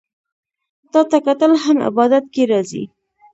[0.91, 2.83] تاته کتل هم عبادت کی راځي